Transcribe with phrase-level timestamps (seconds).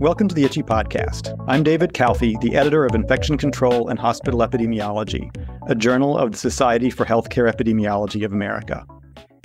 [0.00, 1.34] Welcome to the ICHE Podcast.
[1.46, 5.30] I'm David Calfee, the editor of Infection Control and Hospital Epidemiology,
[5.68, 8.84] a journal of the Society for Healthcare Epidemiology of America.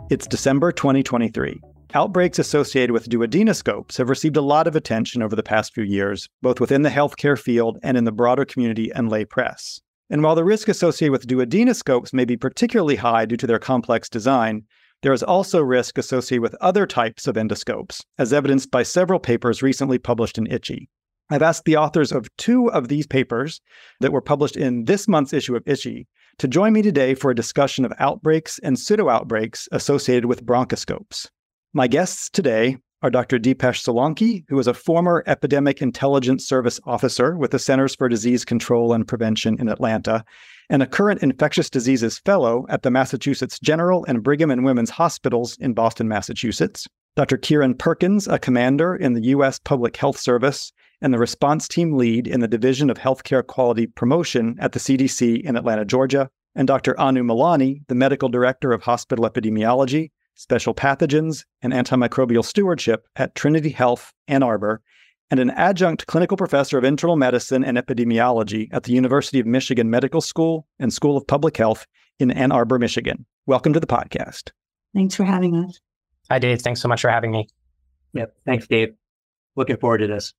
[0.09, 1.61] It's December 2023.
[1.93, 6.27] Outbreaks associated with duodenoscopes have received a lot of attention over the past few years,
[6.41, 9.79] both within the healthcare field and in the broader community and lay press.
[10.09, 14.09] And while the risk associated with duodenoscopes may be particularly high due to their complex
[14.09, 14.63] design,
[15.01, 19.61] there is also risk associated with other types of endoscopes, as evidenced by several papers
[19.61, 20.89] recently published in ICHE.
[21.29, 23.61] I've asked the authors of two of these papers
[23.99, 26.07] that were published in this month's issue of ICHE
[26.39, 31.27] to join me today for a discussion of outbreaks and pseudo outbreaks associated with bronchoscopes.
[31.73, 33.39] My guests today are Dr.
[33.39, 38.43] Dipesh Solanky, who is a former Epidemic Intelligence Service officer with the Centers for Disease
[38.43, 40.25] Control and Prevention in Atlanta,
[40.69, 45.55] and a current infectious diseases fellow at the Massachusetts General and Brigham and Women's Hospitals
[45.59, 46.87] in Boston, Massachusetts.
[47.15, 47.37] Dr.
[47.37, 49.59] Kiran Perkins, a commander in the U.S.
[49.59, 54.57] Public Health Service and the response team lead in the Division of Healthcare Quality Promotion
[54.59, 56.29] at the CDC in Atlanta, Georgia.
[56.55, 56.99] And Dr.
[56.99, 60.09] Anu Malani, the medical director of hospital epidemiology,
[60.39, 64.81] special pathogens, and antimicrobial stewardship at Trinity Health, Ann Arbor,
[65.29, 69.89] and an adjunct clinical professor of internal medicine and epidemiology at the University of Michigan
[69.89, 71.85] Medical School and School of Public Health
[72.19, 73.25] in Ann Arbor, Michigan.
[73.47, 74.51] Welcome to the podcast.
[74.95, 75.77] Thanks for having us.
[76.31, 76.61] Hi, Dave.
[76.61, 77.49] Thanks so much for having me.
[78.13, 78.33] Yep.
[78.45, 78.93] Thanks, Dave.
[79.57, 80.33] Looking forward to this.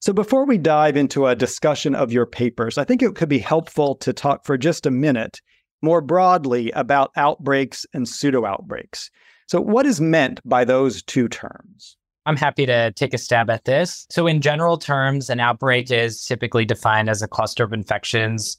[0.00, 3.38] So, before we dive into a discussion of your papers, I think it could be
[3.38, 5.40] helpful to talk for just a minute
[5.82, 9.10] more broadly about outbreaks and pseudo outbreaks.
[9.46, 11.96] So, what is meant by those two terms?
[12.26, 14.06] I'm happy to take a stab at this.
[14.10, 18.58] So, in general terms, an outbreak is typically defined as a cluster of infections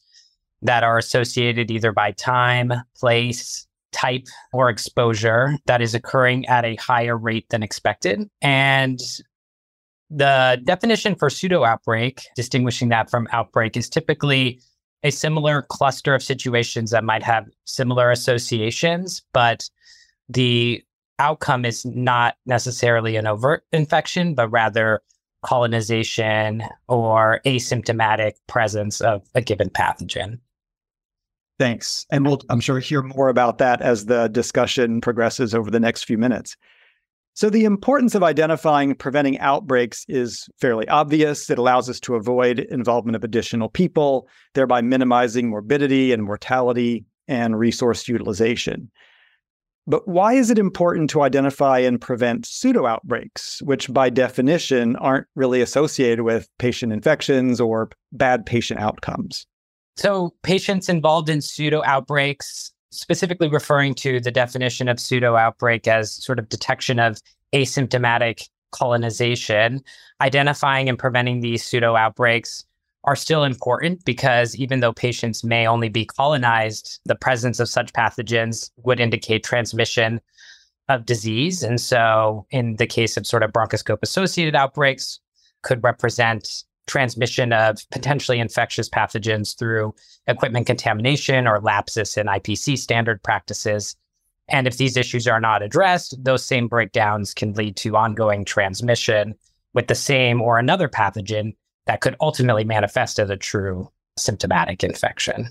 [0.62, 6.76] that are associated either by time, place, type, or exposure that is occurring at a
[6.76, 8.30] higher rate than expected.
[8.42, 9.00] And
[10.10, 14.60] the definition for pseudo outbreak, distinguishing that from outbreak, is typically
[15.04, 19.70] a similar cluster of situations that might have similar associations, but
[20.30, 20.84] the
[21.20, 25.02] outcome is not necessarily an overt infection, but rather
[25.44, 30.40] colonization or asymptomatic presence of a given pathogen.
[31.60, 32.06] Thanks.
[32.10, 36.06] And we'll, I'm sure, hear more about that as the discussion progresses over the next
[36.06, 36.58] few minutes.
[37.34, 41.50] So, the importance of identifying preventing outbreaks is fairly obvious.
[41.50, 47.58] It allows us to avoid involvement of additional people, thereby minimizing morbidity and mortality and
[47.58, 48.92] resource utilization.
[49.88, 55.28] But why is it important to identify and prevent pseudo outbreaks, which by definition aren't
[55.36, 59.48] really associated with patient infections or bad patient outcomes?
[59.98, 66.24] So, patients involved in pseudo outbreaks, specifically referring to the definition of pseudo outbreak as
[66.24, 67.22] sort of detection of
[67.54, 69.82] asymptomatic colonization,
[70.22, 72.66] identifying and preventing these pseudo outbreaks
[73.04, 77.94] are still important because even though patients may only be colonized, the presence of such
[77.94, 80.22] pathogens would indicate transmission
[80.88, 81.64] of disease.
[81.64, 85.20] And so, in the case of sort of bronchoscope associated outbreaks,
[85.64, 89.94] could represent transmission of potentially infectious pathogens through
[90.28, 93.96] equipment contamination or lapses in IPC standard practices.
[94.50, 99.36] And if these issues are not addressed, those same breakdowns can lead to ongoing transmission
[99.74, 101.56] with the same or another pathogen
[101.86, 105.50] that could ultimately manifest as a true symptomatic infection.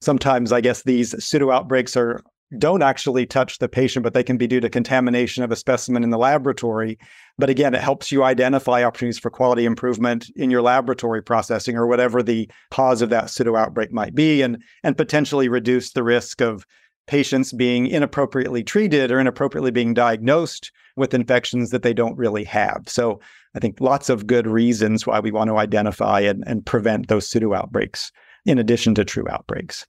[0.00, 2.22] Sometimes I guess these pseudo outbreaks are
[2.58, 6.04] don't actually touch the patient, but they can be due to contamination of a specimen
[6.04, 6.98] in the laboratory.
[7.38, 11.86] But again, it helps you identify opportunities for quality improvement in your laboratory processing or
[11.86, 16.40] whatever the cause of that pseudo outbreak might be, and, and potentially reduce the risk
[16.40, 16.66] of
[17.06, 22.82] patients being inappropriately treated or inappropriately being diagnosed with infections that they don't really have.
[22.86, 23.20] So
[23.54, 27.28] I think lots of good reasons why we want to identify and, and prevent those
[27.28, 28.12] pseudo outbreaks
[28.44, 29.86] in addition to true outbreaks.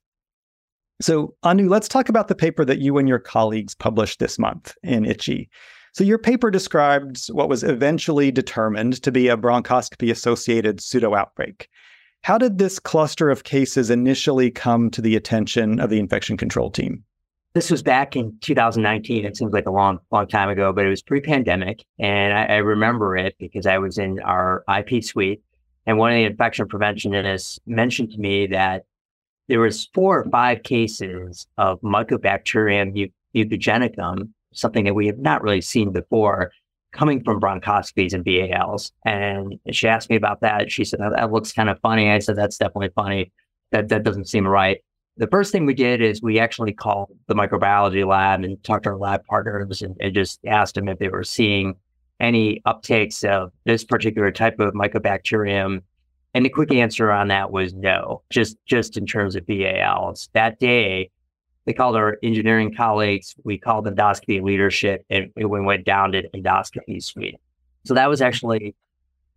[1.01, 4.75] So, Anu, let's talk about the paper that you and your colleagues published this month
[4.83, 5.49] in ICHE.
[5.93, 11.69] So, your paper describes what was eventually determined to be a bronchoscopy associated pseudo outbreak.
[12.23, 16.71] How did this cluster of cases initially come to the attention of the infection control
[16.71, 17.03] team?
[17.53, 19.25] This was back in 2019.
[19.25, 22.57] It seems like a long, long time ago, but it was pre-pandemic, and I, I
[22.57, 25.43] remember it because I was in our IP suite,
[25.85, 28.85] and one of the infection preventionists mentioned to me that
[29.47, 35.61] there was four or five cases of Mycobacterium mucogenicum, something that we have not really
[35.61, 36.51] seen before,
[36.93, 38.91] coming from bronchoscopies and BALs.
[39.05, 40.71] And she asked me about that.
[40.71, 42.11] She said, oh, that looks kind of funny.
[42.11, 43.31] I said, that's definitely funny.
[43.71, 44.77] That, that doesn't seem right.
[45.17, 48.91] The first thing we did is we actually called the microbiology lab and talked to
[48.91, 51.75] our lab partners and, and just asked them if they were seeing
[52.19, 55.81] any uptakes of this particular type of mycobacterium?
[56.33, 60.29] And the quick answer on that was no, just just in terms of BALs.
[60.33, 61.11] That day,
[61.65, 66.27] they called our engineering colleagues, we called the endoscopy leadership, and we went down to
[66.29, 67.39] endoscopy suite.
[67.85, 68.75] So that was actually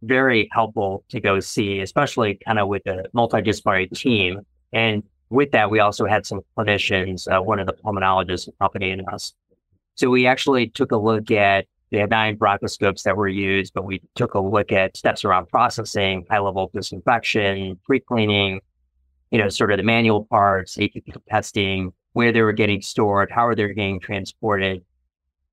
[0.02, 4.40] very helpful to go see, especially kind of with a multidisciplinary team.
[4.72, 9.34] And with that, we also had some clinicians, uh, one of the pulmonologists accompanying us.
[9.94, 13.84] So we actually took a look at they had nine bronchoscopes that were used, but
[13.84, 18.60] we took a look at steps around processing, high level disinfection, pre cleaning,
[19.30, 20.76] you know, sort of the manual parts,
[21.28, 24.82] testing, where they were getting stored, how are they getting transported.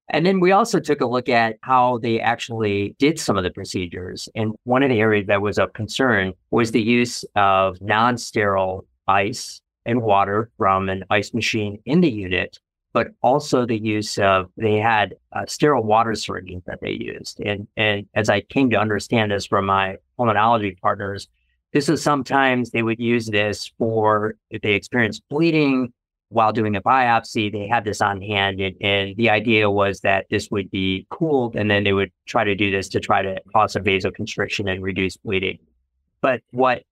[0.09, 3.51] And then we also took a look at how they actually did some of the
[3.51, 4.27] procedures.
[4.35, 8.85] And one of the areas that was of concern was the use of non sterile
[9.07, 12.59] ice and water from an ice machine in the unit,
[12.93, 17.39] but also the use of they had uh, sterile water syringes that they used.
[17.41, 21.27] And and as I came to understand this from my pulmonology partners,
[21.73, 25.91] this is sometimes they would use this for if they experienced bleeding
[26.33, 28.59] while doing a biopsy, they had this on hand.
[28.59, 32.43] And, and, the idea was that this would be cooled and then they would try
[32.43, 35.59] to do this to try to cause a vasoconstriction and reduce bleeding.
[36.21, 36.83] But what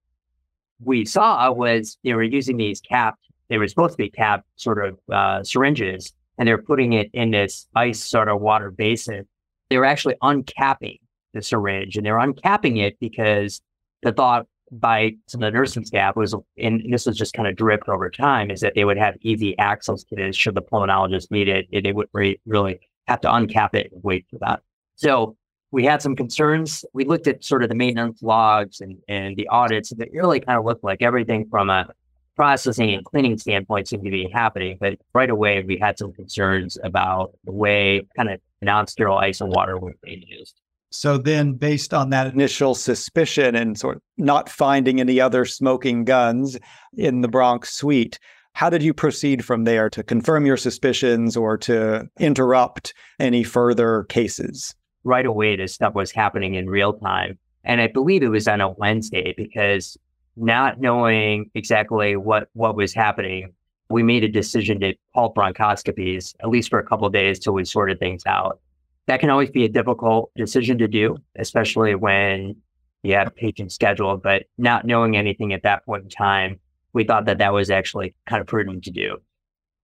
[0.84, 4.84] we saw was they were using these capped, they were supposed to be capped sort
[4.84, 9.28] of uh, syringes, and they were putting it in this ice sort of water basin.
[9.70, 11.00] They were actually uncapping
[11.34, 13.62] the syringe, and they were uncapping it because
[14.04, 17.58] the thought by some of the nursing staff was, and this was just kind of
[17.58, 21.30] dripped over time, is that they would have easy access to this should the pulmonologist
[21.30, 21.68] need it.
[21.74, 24.62] and They would really have to uncap it and wait for that.
[24.96, 25.36] So
[25.72, 26.86] we had some concerns.
[26.94, 30.58] We looked at sort of the maintenance logs and, and the audits that really kind
[30.58, 31.90] of looked like everything from a
[32.36, 34.78] processing and cleaning standpoint seemed to be happening.
[34.80, 39.52] But right away, we had some concerns about the way kind of non-sterile ice and
[39.52, 40.60] water were being used.
[40.94, 46.04] So then, based on that initial suspicion and sort of not finding any other smoking
[46.04, 46.58] guns
[46.98, 48.20] in the bronch suite,
[48.54, 54.04] how did you proceed from there to confirm your suspicions or to interrupt any further
[54.10, 54.76] cases?
[55.04, 57.38] right away this stuff was happening in real time.
[57.64, 59.98] And I believe it was on a Wednesday because
[60.36, 63.54] not knowing exactly what, what was happening,
[63.90, 67.66] we made a decision to halt bronchoscopies, at least for a couple days till we
[67.66, 68.60] sorted things out.
[69.08, 72.56] That can always be a difficult decision to do, especially when
[73.04, 76.60] you have patients scheduled, but not knowing anything at that point in time,
[76.94, 79.18] we thought that that was actually kind of prudent to do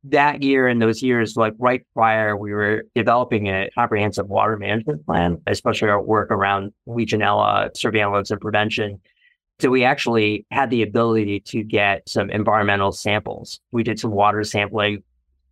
[0.03, 5.05] that year and those years, like right prior, we were developing a comprehensive water management
[5.05, 8.99] plan, especially our work around Legionella surveillance and prevention.
[9.59, 13.59] So we actually had the ability to get some environmental samples.
[13.71, 15.03] We did some water sampling.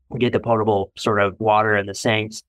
[0.10, 2.44] We did the potable sort of water in the sinks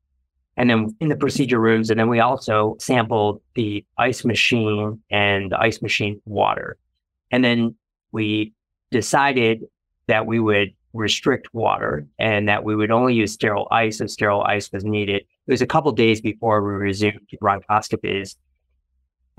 [0.59, 1.89] and then in the procedure rooms.
[1.89, 6.77] And then we also sampled the ice machine and the ice machine water.
[7.31, 7.75] And then
[8.13, 8.53] we
[8.91, 9.65] decided
[10.09, 14.43] that we would restrict water and that we would only use sterile ice if sterile
[14.43, 15.23] ice was needed.
[15.47, 18.37] It was a couple days before we resumed bronchoscopies.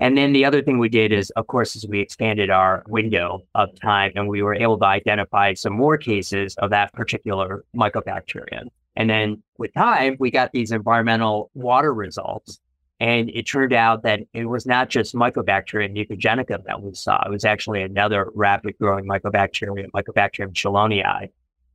[0.00, 3.42] And then the other thing we did is, of course, is we expanded our window
[3.54, 8.68] of time and we were able to identify some more cases of that particular mycobacterium.
[8.94, 12.60] And then with time, we got these environmental water results.
[13.00, 17.22] And it turned out that it was not just Mycobacterium mucogenicum that we saw.
[17.24, 21.30] It was actually another rapid growing mycobacterium, Mycobacterium chelonae,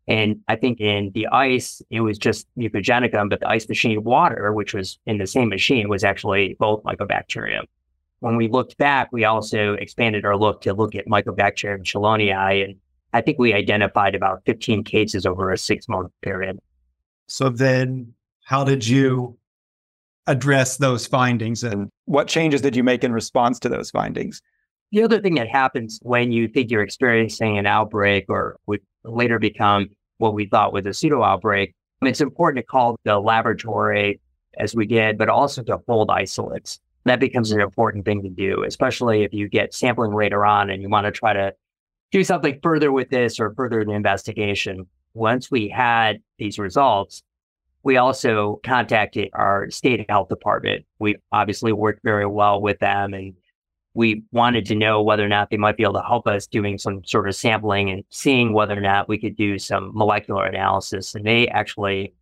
[0.07, 4.51] and I think in the ice, it was just mucogenicum, but the ice machine water,
[4.51, 7.65] which was in the same machine, was actually both mycobacterium.
[8.23, 12.75] When we looked back, we also expanded our look to look at Mycobacterium chelonae, and
[13.11, 16.57] I think we identified about 15 cases over a six month period.
[17.27, 18.13] So then,
[18.45, 19.37] how did you
[20.25, 24.41] address those findings, and what changes did you make in response to those findings?
[24.93, 29.37] The other thing that happens when you think you're experiencing an outbreak or would later
[29.37, 29.89] become
[30.19, 34.21] what we thought was a pseudo outbreak, it's important to call the laboratory
[34.57, 36.79] as we did, but also to hold isolates.
[37.05, 40.81] That becomes an important thing to do, especially if you get sampling later on and
[40.81, 41.53] you want to try to
[42.11, 44.85] do something further with this or further the investigation.
[45.13, 47.23] Once we had these results,
[47.83, 50.85] we also contacted our state health department.
[50.99, 53.33] We obviously worked very well with them and
[53.93, 56.77] we wanted to know whether or not they might be able to help us doing
[56.77, 61.13] some sort of sampling and seeing whether or not we could do some molecular analysis.
[61.13, 62.13] And they actually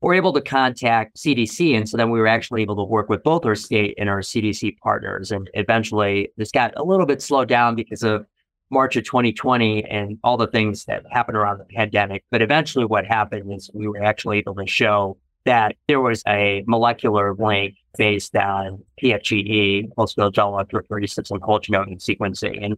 [0.00, 1.76] were able to contact CDC.
[1.76, 4.20] And so then we were actually able to work with both our state and our
[4.20, 5.32] CDC partners.
[5.32, 8.26] And eventually this got a little bit slowed down because of
[8.70, 12.24] March of 2020 and all the things that happened around the pandemic.
[12.30, 16.64] But eventually what happened is we were actually able to show that there was a
[16.66, 22.64] molecular link based on PFGE, pulsed gel electrophoresis, and whole genomic sequencing.
[22.64, 22.76] And,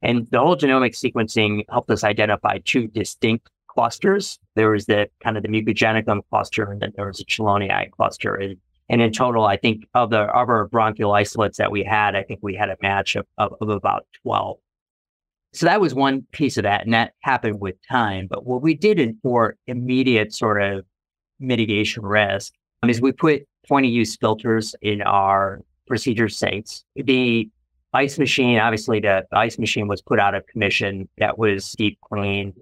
[0.00, 4.38] and the whole genomic sequencing helped us identify two distinct clusters.
[4.54, 8.34] There was the kind of the mucogenicum cluster, and then there was a chelonae cluster.
[8.34, 8.56] And,
[8.88, 12.22] and in total, I think of the of our bronchial isolates that we had, I
[12.22, 14.56] think we had a match of, of, of about 12.
[15.52, 18.26] So that was one piece of that, and that happened with time.
[18.28, 20.84] But what we did for immediate sort of
[21.38, 22.52] mitigation risk
[22.82, 26.84] um, is we put point of use filters in our procedure sites.
[26.96, 27.48] The
[27.92, 31.08] ice machine, obviously, the ice machine was put out of commission.
[31.18, 32.54] That was deep cleaned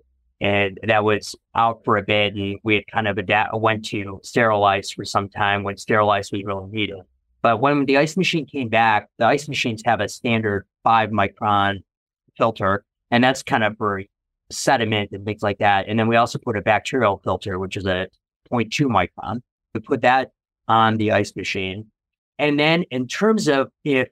[0.42, 2.34] and that was out for a bit.
[2.34, 6.10] And we had kind of adapt, went to sterile ice for some time when sterile
[6.10, 6.98] ice we really needed.
[7.42, 11.84] But when the ice machine came back, the ice machines have a standard five micron
[12.36, 14.02] filter, and that's kind of for
[14.50, 15.86] sediment and things like that.
[15.88, 18.08] And then we also put a bacterial filter, which is a
[18.52, 19.42] 0.2 micron.
[19.74, 20.32] We put that
[20.66, 21.86] on the ice machine.
[22.38, 24.08] And then in terms of if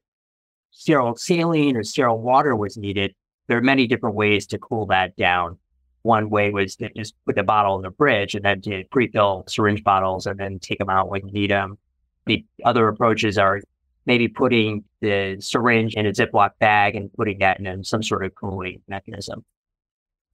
[0.71, 3.15] sterile saline or sterile water was needed,
[3.49, 5.59] there are many different ways to cool that down.
[6.03, 9.45] One way was to just put the bottle in the fridge and then to pre-fill
[9.49, 11.79] syringe bottles and then take them out when you need them.
[12.27, 13.61] The other approaches are
[14.07, 18.35] maybe putting the syringe in a Ziploc bag and putting that in some sort of
[18.35, 19.45] cooling mechanism.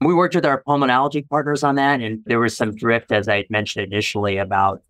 [0.00, 3.44] We worked with our pulmonology partners on that, and there was some drift, as I
[3.48, 4.82] mentioned initially, about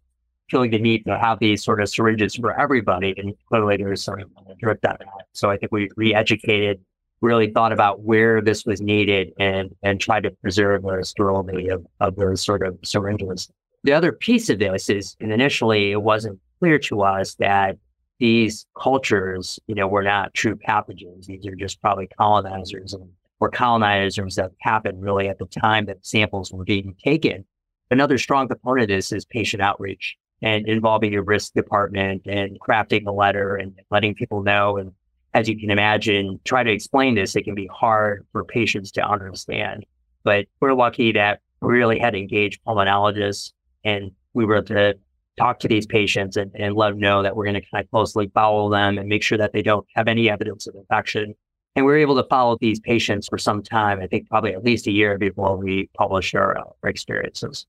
[0.50, 3.14] feeling the need to have these sort of syringes for everybody.
[3.16, 4.16] And clearly there's some
[4.58, 5.26] drift on that.
[5.32, 6.80] So I think we re-educated,
[7.20, 11.86] really thought about where this was needed and and tried to preserve the sterility of,
[12.00, 13.50] of those sort of syringes.
[13.84, 17.78] The other piece of this is initially it wasn't clear to us that
[18.18, 21.26] these cultures, you know, were not true pathogens.
[21.26, 23.08] These are just probably colonizers and
[23.38, 27.44] or colonizers that happened really at the time that samples were being taken.
[27.90, 33.06] Another strong component of this is patient outreach and involving your risk department and crafting
[33.06, 34.78] a letter and letting people know.
[34.78, 34.92] And
[35.36, 37.36] as you can imagine, try to explain this.
[37.36, 39.84] It can be hard for patients to understand,
[40.24, 43.52] but we're lucky that we really had engaged pulmonologists
[43.84, 44.94] and we were able to
[45.38, 47.90] talk to these patients and, and let them know that we're going to kind of
[47.90, 51.34] closely follow them and make sure that they don't have any evidence of infection.
[51.74, 54.64] And we were able to follow these patients for some time, I think probably at
[54.64, 57.66] least a year before we published our, uh, our experiences.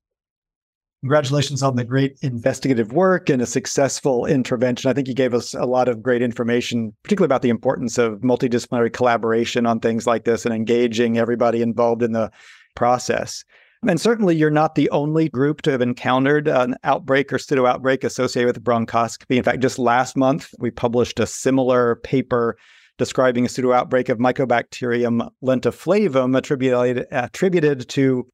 [1.01, 4.89] Congratulations on the great investigative work and a successful intervention.
[4.89, 8.21] I think you gave us a lot of great information, particularly about the importance of
[8.21, 12.31] multidisciplinary collaboration on things like this and engaging everybody involved in the
[12.75, 13.43] process.
[13.87, 18.03] And certainly, you're not the only group to have encountered an outbreak or pseudo outbreak
[18.03, 19.37] associated with bronchoscopy.
[19.37, 22.57] In fact, just last month, we published a similar paper
[22.97, 28.27] describing a pseudo outbreak of Mycobacterium lentiflavum attributed, attributed to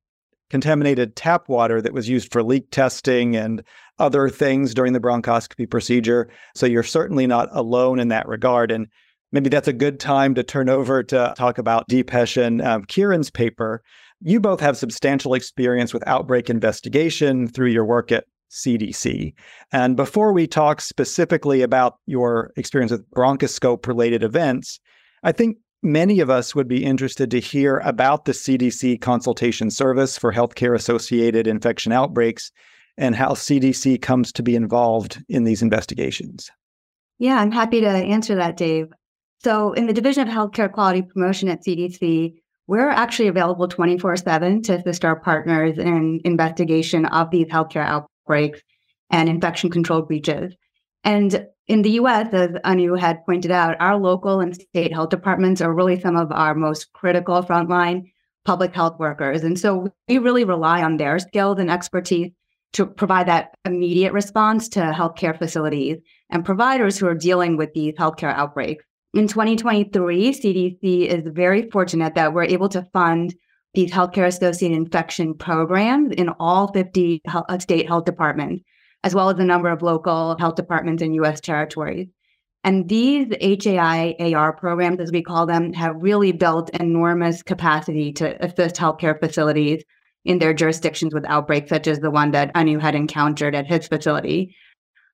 [0.49, 3.63] contaminated tap water that was used for leak testing and
[3.99, 6.29] other things during the bronchoscopy procedure.
[6.55, 8.71] So you're certainly not alone in that regard.
[8.71, 8.87] And
[9.31, 13.29] maybe that's a good time to turn over to talk about Dipesh and um, Kiran's
[13.29, 13.81] paper.
[14.21, 19.33] You both have substantial experience with outbreak investigation through your work at CDC.
[19.71, 24.79] And before we talk specifically about your experience with bronchoscope related events,
[25.23, 30.17] I think Many of us would be interested to hear about the CDC consultation service
[30.17, 32.53] for healthcare associated infection outbreaks
[32.97, 36.49] and how CDC comes to be involved in these investigations.
[37.19, 38.93] Yeah, I'm happy to answer that, Dave.
[39.43, 42.35] So, in the Division of Healthcare Quality Promotion at CDC,
[42.67, 48.61] we're actually available 24 7 to assist our partners in investigation of these healthcare outbreaks
[49.09, 50.55] and infection control breaches.
[51.03, 55.61] And in the US, as Anu had pointed out, our local and state health departments
[55.61, 58.11] are really some of our most critical frontline
[58.45, 59.43] public health workers.
[59.43, 62.31] And so we really rely on their skills and expertise
[62.73, 67.93] to provide that immediate response to healthcare facilities and providers who are dealing with these
[67.93, 68.83] healthcare outbreaks.
[69.13, 73.35] In 2023, CDC is very fortunate that we're able to fund
[73.75, 78.63] these healthcare associated infection programs in all 50 uh, state health departments
[79.03, 82.07] as well as a number of local health departments in US territories.
[82.63, 88.43] And these HAI AR programs, as we call them, have really built enormous capacity to
[88.43, 89.83] assist healthcare facilities
[90.23, 93.89] in their jurisdictions with outbreaks, such as the one that Anu had encountered at his
[93.89, 94.55] facility.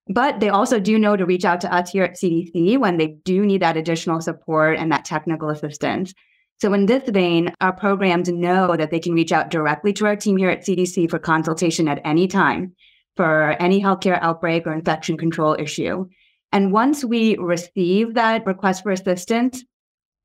[0.08, 3.18] But they also do know to reach out to us here at CDC when they
[3.26, 6.14] do need that additional support and that technical assistance.
[6.62, 10.16] So, in this vein, our programs know that they can reach out directly to our
[10.16, 12.76] team here at CDC for consultation at any time
[13.20, 16.06] for any healthcare outbreak or infection control issue.
[16.54, 19.62] And once we receive that request for assistance,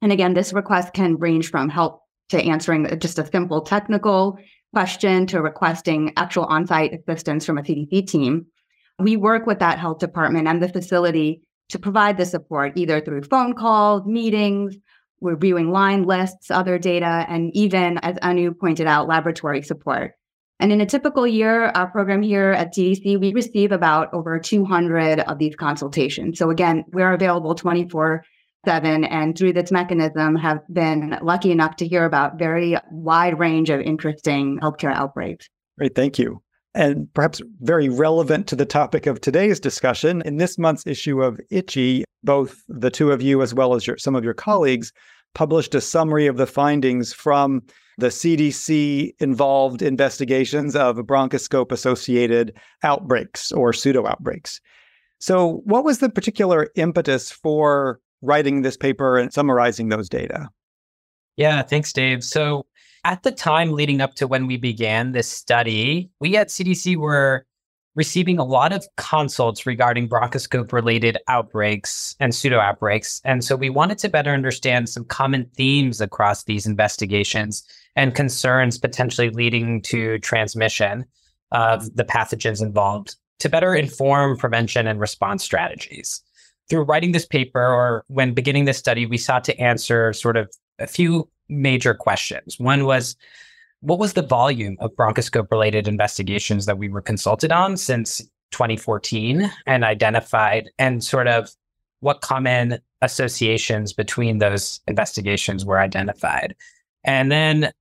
[0.01, 4.39] and again, this request can range from help to answering just a simple technical
[4.73, 8.47] question to requesting actual on site assistance from a CDC team.
[9.01, 13.25] We work with that health department and the facility to provide the support either through
[13.25, 14.77] phone calls, meetings,
[15.21, 20.13] reviewing line lists, other data, and even, as Anu pointed out, laboratory support.
[20.61, 25.21] And in a typical year, our program here at CDC, we receive about over 200
[25.21, 26.39] of these consultations.
[26.39, 28.25] So again, we're available 24
[28.65, 33.71] seven and through this mechanism have been lucky enough to hear about very wide range
[33.71, 35.47] of interesting healthcare outbreaks.
[35.79, 36.43] Great, thank you.
[36.75, 41.39] And perhaps very relevant to the topic of today's discussion, in this month's issue of
[41.53, 44.93] ICHE, both the two of you as well as your, some of your colleagues
[45.35, 47.63] published a summary of the findings from
[47.99, 54.61] the CDC involved investigations of bronchoscope associated outbreaks or pseudo outbreaks.
[55.19, 60.49] So, what was the particular impetus for writing this paper and summarizing those data?
[61.37, 62.23] Yeah, thanks, Dave.
[62.25, 62.67] So,
[63.05, 67.47] at the time leading up to when we began this study, we at CDC were
[67.95, 73.21] receiving a lot of consults regarding bronchoscope related outbreaks and pseudo outbreaks.
[73.25, 77.65] And so we wanted to better understand some common themes across these investigations
[77.97, 81.05] and concerns potentially leading to transmission
[81.53, 86.23] of the pathogens involved to better inform prevention and response strategies
[86.69, 90.53] through writing this paper or when beginning this study, we sought to answer sort of
[90.79, 92.59] a few major questions.
[92.59, 93.17] One was,
[93.85, 98.19] what was the volume of bronchoscope related investigations that we were consulted on since
[98.51, 101.51] 2014 and identified and sort of
[102.01, 106.57] what common associations between those investigations were identified?
[107.05, 107.73] And then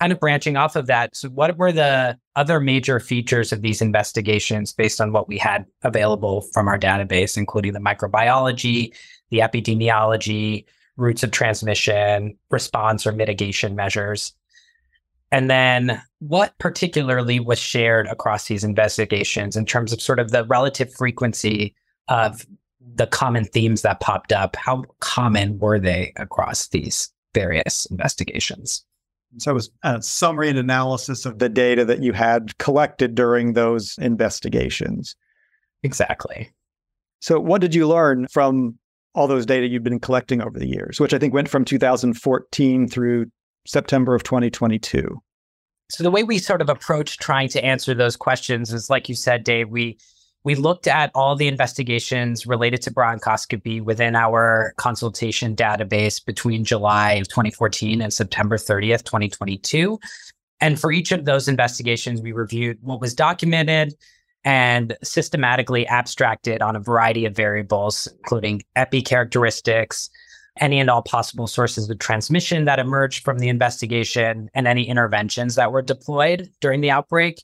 [0.00, 3.80] kind of branching off of that, so what were the other major features of these
[3.80, 8.92] investigations based on what we had available from our database, including the microbiology,
[9.30, 10.64] the epidemiology,
[10.96, 14.34] routes of transmission, response or mitigation measures?
[15.32, 20.44] And then what particularly was shared across these investigations in terms of sort of the
[20.44, 21.74] relative frequency
[22.08, 22.46] of
[22.94, 24.56] the common themes that popped up?
[24.56, 28.84] How common were they across these various investigations?
[29.38, 33.52] So it was a summary and analysis of the data that you had collected during
[33.52, 35.14] those investigations.
[35.82, 36.50] Exactly.
[37.20, 38.78] So, what did you learn from
[39.14, 42.88] all those data you've been collecting over the years, which I think went from 2014
[42.88, 43.26] through
[43.66, 45.22] September of 2022?
[45.90, 49.14] So, the way we sort of approach trying to answer those questions is like you
[49.14, 49.98] said, Dave, we
[50.42, 57.12] we looked at all the investigations related to bronchoscopy within our consultation database between July
[57.14, 59.98] of 2014 and September 30th, 2022.
[60.60, 63.94] And for each of those investigations, we reviewed what was documented
[64.44, 70.08] and systematically abstracted on a variety of variables, including epi characteristics,
[70.60, 75.54] any and all possible sources of transmission that emerged from the investigation, and any interventions
[75.54, 77.42] that were deployed during the outbreak.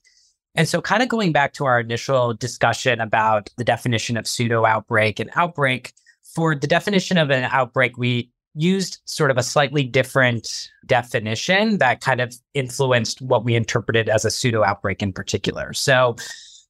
[0.55, 4.65] And so, kind of going back to our initial discussion about the definition of pseudo
[4.65, 5.93] outbreak and outbreak,
[6.35, 12.01] for the definition of an outbreak, we used sort of a slightly different definition that
[12.01, 15.73] kind of influenced what we interpreted as a pseudo outbreak in particular.
[15.75, 16.17] So,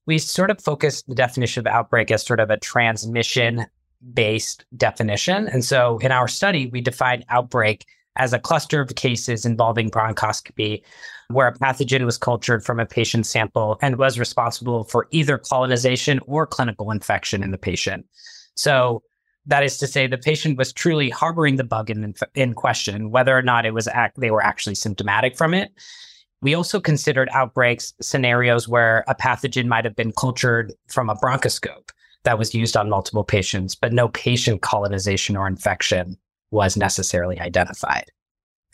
[0.07, 3.67] we sort of focused the definition of outbreak as sort of a transmission
[4.13, 5.49] based definition.
[5.49, 10.83] And so, in our study, we defined outbreak as a cluster of cases involving bronchoscopy
[11.29, 16.21] where a pathogen was cultured from a patient sample and was responsible for either colonization
[16.27, 18.07] or clinical infection in the patient.
[18.55, 19.03] So,
[19.49, 23.37] that is to say, the patient was truly harboring the bug in, in question, whether
[23.37, 25.71] or not it was act- they were actually symptomatic from it.
[26.43, 31.91] We also considered outbreaks scenarios where a pathogen might have been cultured from a bronchoscope
[32.27, 36.19] that was used on multiple patients, but no patient colonization or infection
[36.51, 38.11] was necessarily identified.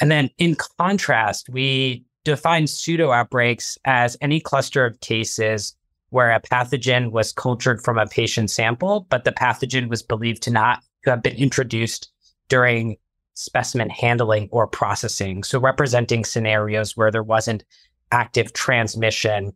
[0.01, 5.77] And then in contrast, we define pseudo outbreaks as any cluster of cases
[6.09, 10.51] where a pathogen was cultured from a patient sample, but the pathogen was believed to
[10.51, 12.11] not have been introduced
[12.49, 12.97] during
[13.35, 15.43] specimen handling or processing.
[15.43, 17.65] So, representing scenarios where there wasn't
[18.13, 19.53] active transmission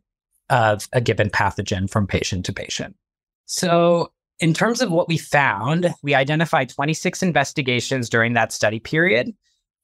[0.49, 2.95] of a given pathogen from patient to patient.
[3.47, 9.33] So, in terms of what we found, we identified 26 investigations during that study period.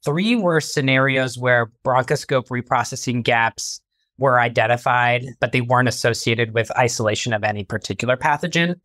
[0.05, 3.81] Three were scenarios where bronchoscope reprocessing gaps
[4.19, 8.75] were identified, but they weren't associated with isolation of any particular pathogen.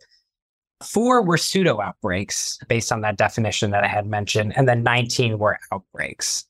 [0.82, 5.38] Four were pseudo outbreaks based on that definition that I had mentioned, and then 19
[5.38, 6.46] were outbreaks.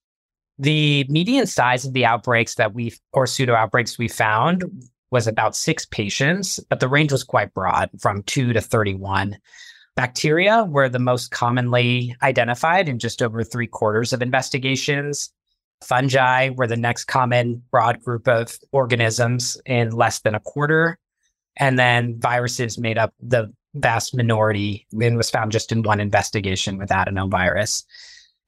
[0.59, 4.65] The median size of the outbreaks that we or pseudo outbreaks we found
[5.11, 9.39] was about six patients, but the range was quite broad from two to 31.
[9.97, 15.33] Bacteria were the most commonly identified in just over three quarters of investigations.
[15.83, 20.99] Fungi were the next common broad group of organisms in less than a quarter.
[21.57, 26.79] And then viruses made up the vast minority and was found just in one investigation
[26.79, 27.85] with adenovirus.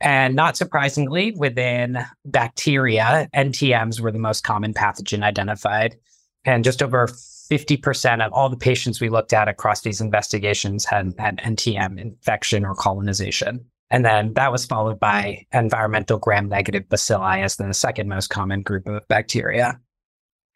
[0.00, 5.96] And not surprisingly, within bacteria, NTMs were the most common pathogen identified.
[6.44, 11.12] And just over 50% of all the patients we looked at across these investigations had,
[11.18, 13.64] had NTM infection or colonization.
[13.90, 18.62] And then that was followed by environmental gram negative bacilli as the second most common
[18.62, 19.80] group of bacteria.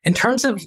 [0.04, 0.62] In terms of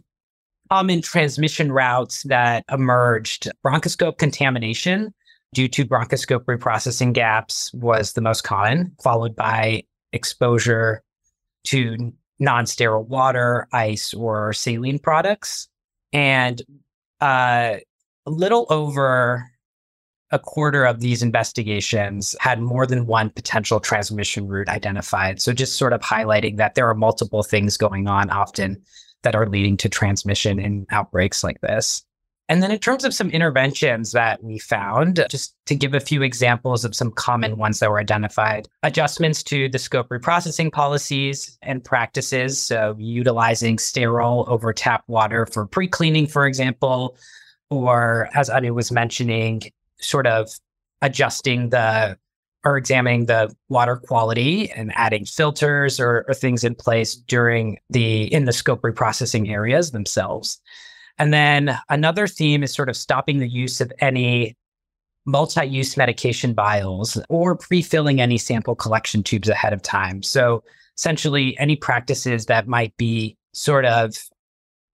[0.69, 5.13] common transmission routes that emerged, bronchoscope contamination
[5.53, 11.01] due to bronchoscope reprocessing gaps was the most common, followed by exposure
[11.63, 15.67] to non sterile water, ice, or saline products.
[16.13, 16.61] And
[17.21, 17.77] uh,
[18.25, 19.49] a little over
[20.31, 25.41] a quarter of these investigations had more than one potential transmission route identified.
[25.41, 28.81] So, just sort of highlighting that there are multiple things going on often
[29.23, 32.03] that are leading to transmission in outbreaks like this.
[32.49, 36.21] And then, in terms of some interventions that we found, just to give a few
[36.21, 41.83] examples of some common ones that were identified adjustments to the scope reprocessing policies and
[41.83, 42.61] practices.
[42.61, 47.17] So, utilizing sterile over tap water for pre cleaning, for example,
[47.69, 49.63] or as Anu was mentioning,
[49.99, 50.49] sort of
[51.01, 52.17] adjusting the
[52.63, 58.23] or examining the water quality and adding filters or, or things in place during the
[58.33, 60.61] in the scope reprocessing areas themselves.
[61.19, 64.55] And then another theme is sort of stopping the use of any
[65.25, 70.23] multi use medication vials or pre filling any sample collection tubes ahead of time.
[70.23, 70.63] So,
[70.97, 74.15] essentially, any practices that might be sort of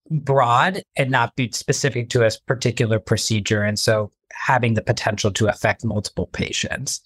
[0.09, 3.63] broad and not be specific to a particular procedure.
[3.63, 7.01] And so, having the potential to affect multiple patients.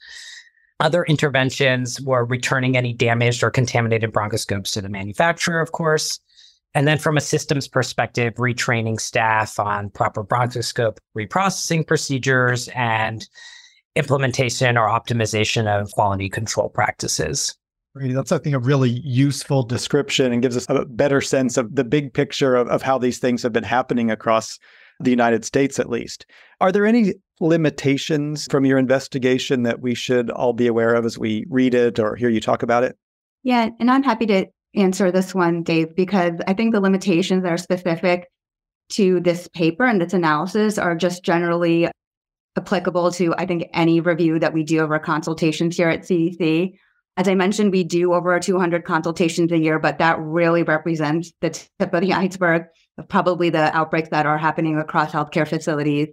[0.80, 6.20] Other interventions were returning any damaged or contaminated bronchoscopes to the manufacturer, of course,
[6.74, 13.28] and then from a systems perspective, retraining staff on proper bronchoscope reprocessing procedures and
[13.96, 17.56] implementation or optimization of quality control practices.
[17.96, 21.84] That's, I think, a really useful description and gives us a better sense of the
[21.84, 24.60] big picture of, of how these things have been happening across
[25.00, 26.26] the United States, at least.
[26.62, 31.18] Are there any limitations from your investigation that we should all be aware of as
[31.18, 32.96] we read it or hear you talk about it?
[33.44, 34.46] Yeah, and I'm happy to
[34.78, 38.28] answer this one, Dave, because I think the limitations that are specific
[38.90, 41.90] to this paper and this analysis are just generally
[42.56, 46.74] applicable to, I think, any review that we do of our consultations here at CDC.
[47.18, 51.50] As I mentioned, we do over 200 consultations a year, but that really represents the
[51.50, 52.64] tip of the iceberg
[52.98, 56.08] of probably the outbreaks that are happening across healthcare facilities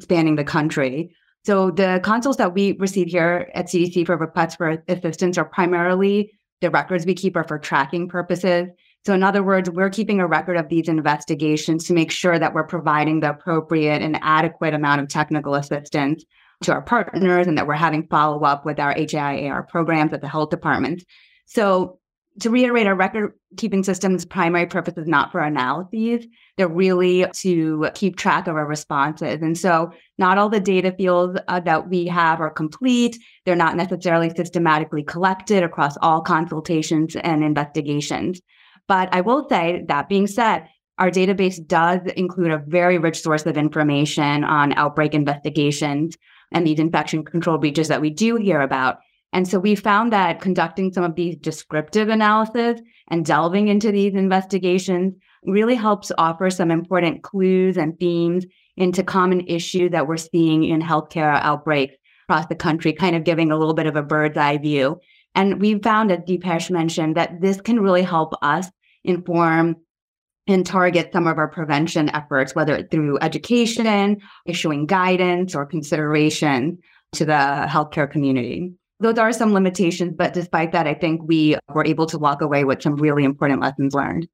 [0.00, 1.14] spanning the country.
[1.44, 6.38] So the consults that we receive here at CDC for requests for assistance are primarily
[6.60, 8.68] the records we keep are for tracking purposes.
[9.06, 12.52] So, in other words, we're keeping a record of these investigations to make sure that
[12.52, 16.24] we're providing the appropriate and adequate amount of technical assistance
[16.62, 20.28] to our partners and that we're having follow up with our HAIAR programs at the
[20.28, 21.02] health department.
[21.46, 21.99] So,
[22.40, 26.26] to reiterate, our record keeping system's primary purpose is not for analyses.
[26.56, 29.40] They're really to keep track of our responses.
[29.42, 33.18] And so, not all the data fields uh, that we have are complete.
[33.44, 38.40] They're not necessarily systematically collected across all consultations and investigations.
[38.88, 43.46] But I will say, that being said, our database does include a very rich source
[43.46, 46.16] of information on outbreak investigations
[46.52, 48.98] and these infection control breaches that we do hear about.
[49.32, 54.14] And so we found that conducting some of these descriptive analysis and delving into these
[54.14, 55.14] investigations
[55.44, 58.44] really helps offer some important clues and themes
[58.76, 61.94] into common issues that we're seeing in healthcare outbreaks
[62.28, 65.00] across the country, kind of giving a little bit of a bird's eye view.
[65.34, 68.66] And we found, as Dipesh mentioned, that this can really help us
[69.04, 69.76] inform
[70.46, 76.78] and target some of our prevention efforts, whether through education, issuing guidance, or consideration
[77.12, 81.84] to the healthcare community those are some limitations, but despite that, I think we were
[81.84, 84.28] able to walk away with some really important lessons learned.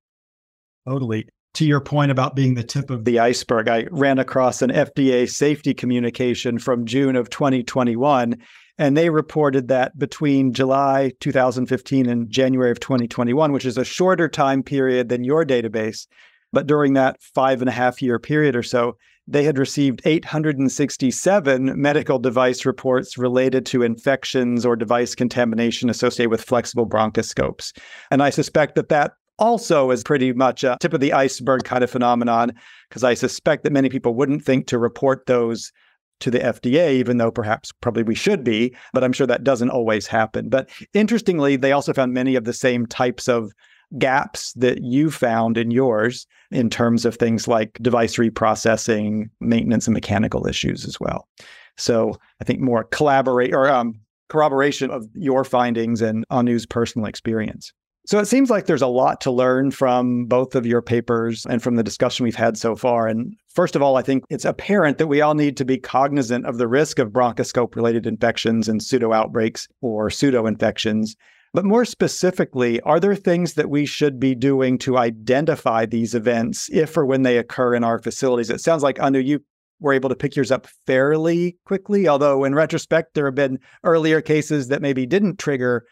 [0.87, 1.29] Totally.
[1.55, 5.29] To your point about being the tip of the iceberg, I ran across an FDA
[5.31, 8.37] safety communication from June of 2021,
[8.77, 14.29] and they reported that between July 2015 and January of 2021, which is a shorter
[14.29, 16.07] time period than your database,
[16.53, 18.97] but during that five and a half year period or so,
[19.29, 26.45] they had received 867 medical device reports related to infections or device contamination associated with
[26.45, 27.77] flexible bronchoscopes.
[28.11, 31.85] And I suspect that that also is pretty much a tip of the iceberg kind
[31.85, 32.53] of phenomenon,
[32.89, 35.73] because I suspect that many people wouldn't think to report those
[36.21, 39.69] to the FDA, even though perhaps probably we should be, but I'm sure that doesn't
[39.69, 40.49] always happen.
[40.49, 43.53] But interestingly, they also found many of the same types of
[43.99, 49.95] gaps that you found in yours in terms of things like device reprocessing, maintenance, and
[49.95, 51.29] mechanical issues as well.
[51.77, 57.73] So I think more collaborate or um, corroboration of your findings and Anu's personal experience.
[58.07, 61.61] So it seems like there's a lot to learn from both of your papers and
[61.61, 63.09] from the discussion we've had so far.
[63.09, 66.47] And first of all, I think it's apparent that we all need to be cognizant
[66.47, 71.17] of the risk of bronchoscope related infections and pseudo outbreaks or pseudo infections.
[71.57, 76.69] But more specifically, are there things that we should be doing to identify these events
[76.71, 78.51] if or when they occur in our facilities?
[78.51, 79.43] It sounds like, Anu, you
[79.81, 84.21] were able to pick yours up fairly quickly, although in retrospect, there have been earlier
[84.21, 85.87] cases that maybe didn't trigger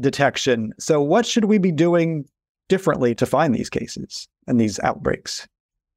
[0.00, 0.72] detection.
[0.78, 2.24] So, what should we be doing
[2.70, 5.46] differently to find these cases and these outbreaks?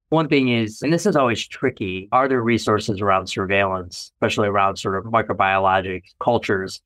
[0.10, 4.76] One thing is, and this is always tricky, are there resources around surveillance, especially around
[4.76, 6.82] sort of microbiologic cultures?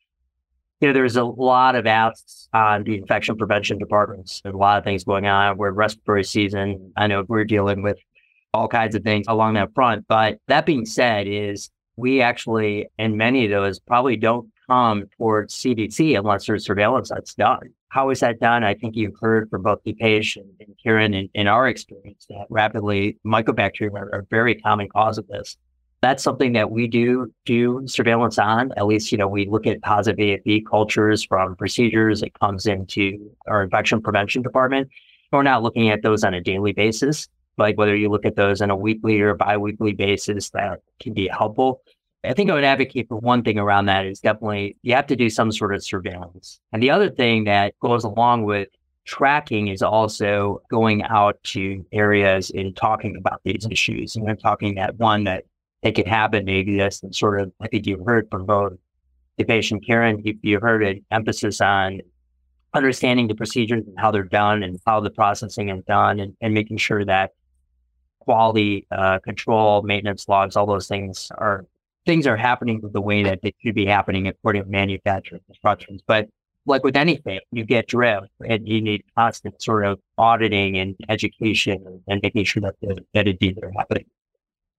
[0.81, 4.41] You know, there's a lot of apps on the infection prevention departments.
[4.41, 5.57] There's a lot of things going on.
[5.57, 6.91] We're respiratory season.
[6.97, 7.99] I know we're dealing with
[8.55, 10.07] all kinds of things along that front.
[10.07, 15.53] But that being said, is we actually, in many of those, probably don't come towards
[15.53, 17.69] CDC unless there's surveillance that's done.
[17.89, 18.63] How is that done?
[18.63, 23.17] I think you've heard from both Dipesh and Kiran in, in our experience that rapidly
[23.23, 25.57] mycobacteria are a very common cause of this.
[26.01, 28.71] That's something that we do do surveillance on.
[28.75, 32.23] At least, you know, we look at positive AFB cultures from procedures.
[32.23, 34.89] It comes into our infection prevention department.
[35.31, 38.61] We're not looking at those on a daily basis, but whether you look at those
[38.61, 41.81] on a weekly or biweekly basis, that can be helpful.
[42.23, 45.15] I think I would advocate for one thing around that is definitely you have to
[45.15, 46.59] do some sort of surveillance.
[46.73, 48.67] And the other thing that goes along with
[49.05, 54.15] tracking is also going out to areas and talking about these issues.
[54.15, 55.45] And I'm talking that one that
[55.83, 58.73] it happen exist and sort of, I think you've heard from both
[59.37, 62.01] the patient Kiran, you, you heard an emphasis on
[62.73, 66.53] understanding the procedures and how they're done and how the processing is done and, and
[66.53, 67.31] making sure that
[68.19, 71.65] quality uh, control, maintenance logs, all those things are
[72.05, 76.01] things are happening the way that they should be happening according to manufacturing instructions.
[76.05, 76.29] But
[76.65, 82.03] like with anything, you get drift and you need constant sort of auditing and education
[82.07, 84.05] and making sure that the, that indeed are happening.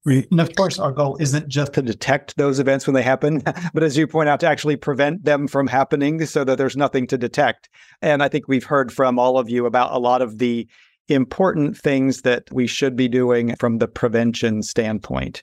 [0.04, 3.42] And of course, our goal isn't just to detect those events when they happen,
[3.74, 7.06] but as you point out, to actually prevent them from happening so that there's nothing
[7.08, 7.68] to detect.
[8.00, 10.66] And I think we've heard from all of you about a lot of the
[11.08, 15.42] important things that we should be doing from the prevention standpoint.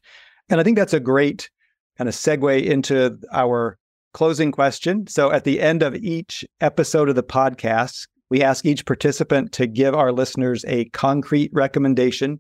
[0.49, 1.49] And I think that's a great
[1.97, 3.77] kind of segue into our
[4.13, 5.07] closing question.
[5.07, 9.67] So at the end of each episode of the podcast, we ask each participant to
[9.67, 12.39] give our listeners a concrete recommendation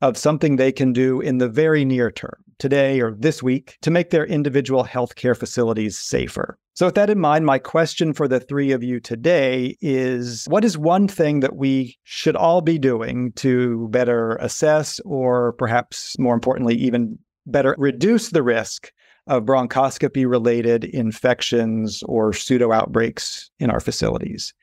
[0.00, 3.90] of something they can do in the very near term, today or this week, to
[3.90, 6.58] make their individual healthcare facilities safer.
[6.74, 10.64] So, with that in mind, my question for the three of you today is what
[10.64, 16.34] is one thing that we should all be doing to better assess, or perhaps more
[16.34, 18.92] importantly, even better reduce the risk
[19.26, 24.54] of bronchoscopy related infections or pseudo outbreaks in our facilities.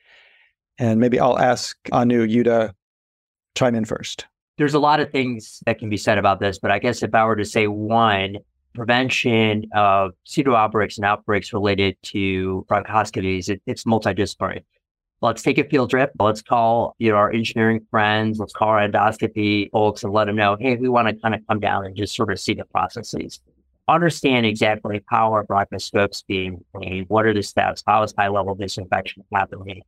[0.78, 2.74] And maybe I'll ask Anu, you to
[3.54, 4.26] chime in first.
[4.58, 7.14] There's a lot of things that can be said about this, but I guess if
[7.14, 8.38] I were to say one,
[8.74, 14.62] prevention of pseudo outbreaks and outbreaks related to bronchoscopies, it, it's multidisciplinary.
[15.22, 16.10] Let's take a field trip.
[16.20, 18.38] Let's call you know our engineering friends.
[18.38, 21.40] Let's call our endoscopy folks and let them know, hey, we want to kind of
[21.48, 23.40] come down and just sort of see the processes.
[23.88, 27.08] Understand exactly how our bronchoscopes being cleaned.
[27.08, 27.82] What are the steps?
[27.86, 29.82] How is high level disinfection happening?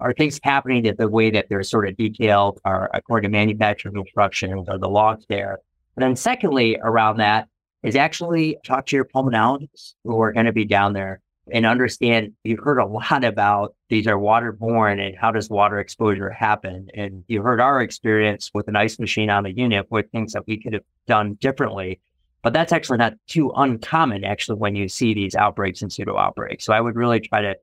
[0.00, 3.96] Are things happening that the way that they're sort of detailed are according to manufacturing
[3.96, 4.68] instructions?
[4.68, 5.58] or the logs there?
[5.96, 7.48] And then secondly, around that
[7.82, 11.20] is actually talk to your pulmonologists who are going to be down there
[11.52, 16.30] and understand you've heard a lot about these are waterborne and how does water exposure
[16.30, 16.88] happen.
[16.94, 20.46] And you heard our experience with an ice machine on the unit with things that
[20.46, 22.00] we could have done differently.
[22.42, 26.64] But that's actually not too uncommon, actually, when you see these outbreaks and pseudo outbreaks.
[26.64, 27.56] So I would really try to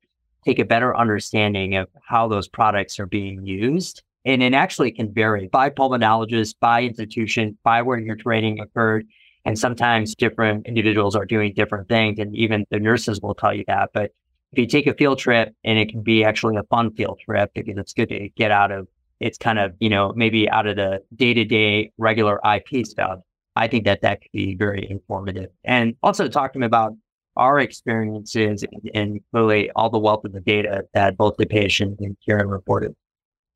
[0.45, 4.03] take a better understanding of how those products are being used.
[4.25, 9.07] And it actually can vary by pulmonologist, by institution, by where your training occurred.
[9.45, 12.17] And sometimes different individuals are doing different things.
[12.19, 13.91] And even the nurses will tell you that.
[13.93, 14.11] But
[14.51, 17.51] if you take a field trip and it can be actually a fun field trip
[17.53, 18.87] because it's good to get out of,
[19.19, 23.19] it's kind of, you know, maybe out of the day to day regular IP stuff.
[23.55, 25.49] I think that that could be very informative.
[25.63, 26.93] And also talking about
[27.35, 32.49] our experiences and clearly all the wealth of the data that both Dipesh and Kiran
[32.49, 32.95] reported.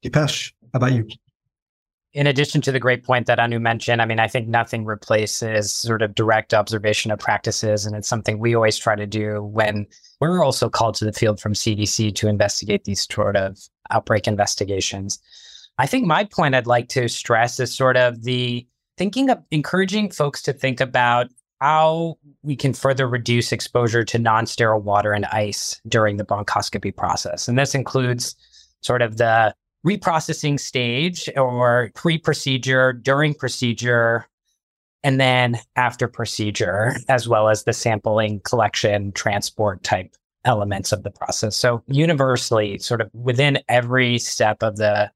[0.04, 1.08] Dipesh, how about you?
[2.13, 5.72] in addition to the great point that Anu mentioned, I mean, I think nothing replaces
[5.72, 7.86] sort of direct observation of practices.
[7.86, 9.86] And it's something we always try to do when
[10.20, 13.60] we're also called to the field from CDC to investigate these sort of
[13.92, 15.20] outbreak investigations.
[15.78, 20.10] I think my point I'd like to stress is sort of the thinking of encouraging
[20.10, 21.28] folks to think about
[21.62, 26.95] how we can further reduce exposure to non sterile water and ice during the bronchoscopy
[26.95, 27.48] process.
[27.48, 28.36] And this includes
[28.82, 29.54] sort of the
[29.86, 34.26] reprocessing stage or pre procedure, during procedure,
[35.04, 40.13] and then after procedure, as well as the sampling, collection, transport type
[40.45, 41.56] elements of the process.
[41.56, 45.12] So, universally, sort of within every step of the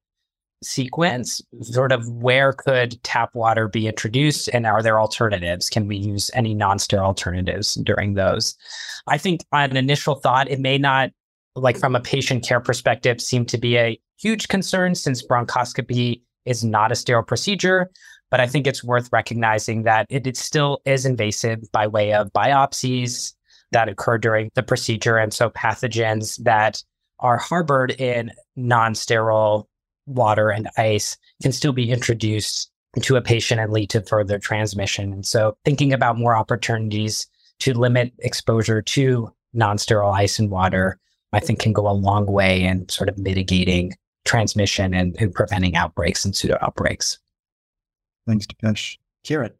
[0.64, 5.68] sequence, sort of where could tap water be introduced and are there alternatives?
[5.68, 8.56] Can we use any non sterile alternatives during those?
[9.06, 11.10] I think on an initial thought, it may not
[11.56, 16.64] like from a patient care perspective, seem to be a huge concern since bronchoscopy is
[16.64, 17.90] not a sterile procedure.
[18.30, 22.32] But I think it's worth recognizing that it, it still is invasive by way of
[22.32, 23.32] biopsies
[23.70, 25.18] that occur during the procedure.
[25.18, 26.82] And so pathogens that
[27.20, 29.68] are harbored in non sterile
[30.06, 32.70] water and ice can still be introduced
[33.02, 35.12] to a patient and lead to further transmission.
[35.12, 37.26] And so thinking about more opportunities
[37.60, 40.98] to limit exposure to non sterile ice and water
[41.34, 45.74] I think can go a long way in sort of mitigating transmission and, and preventing
[45.74, 47.18] outbreaks and pseudo outbreaks.
[48.26, 48.98] Thanks, Dipesh.
[49.26, 49.50] Kiran.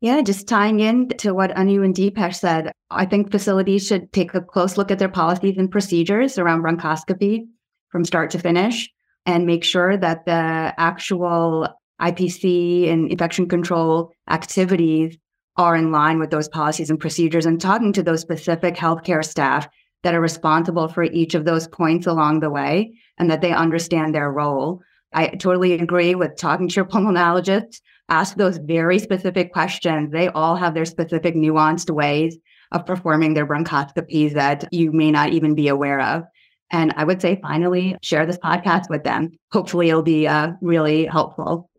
[0.00, 4.34] Yeah, just tying in to what Anu and Dipesh said, I think facilities should take
[4.34, 7.46] a close look at their policies and procedures around bronchoscopy
[7.88, 8.88] from start to finish
[9.26, 11.68] and make sure that the actual
[12.00, 15.16] IPC and infection control activities
[15.56, 19.68] are in line with those policies and procedures and talking to those specific healthcare staff
[20.02, 24.14] that are responsible for each of those points along the way and that they understand
[24.14, 24.80] their role.
[25.12, 27.80] I totally agree with talking to your pulmonologist.
[28.08, 30.10] Ask those very specific questions.
[30.10, 32.36] They all have their specific nuanced ways
[32.72, 36.24] of performing their bronchoscopies that you may not even be aware of.
[36.72, 39.30] And I would say, finally, share this podcast with them.
[39.52, 41.70] Hopefully, it'll be uh, really helpful.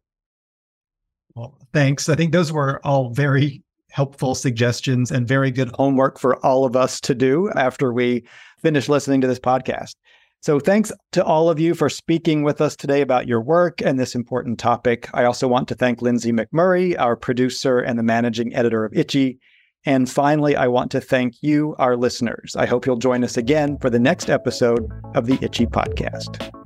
[1.35, 2.09] Well, thanks.
[2.09, 6.75] I think those were all very helpful suggestions and very good homework for all of
[6.75, 8.23] us to do after we
[8.59, 9.95] finish listening to this podcast.
[10.41, 13.99] So, thanks to all of you for speaking with us today about your work and
[13.99, 15.09] this important topic.
[15.13, 19.39] I also want to thank Lindsay McMurray, our producer and the managing editor of ICHE.
[19.85, 22.55] And finally, I want to thank you, our listeners.
[22.55, 26.62] I hope you'll join us again for the next episode of the ICHE Podcast.